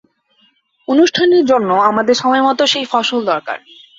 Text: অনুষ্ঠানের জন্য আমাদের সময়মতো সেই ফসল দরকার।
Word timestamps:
অনুষ্ঠানের 0.87 1.43
জন্য 1.45 1.69
আমাদের 1.89 2.15
সময়মতো 2.15 2.63
সেই 2.67 2.85
ফসল 2.85 3.19
দরকার। 3.25 3.57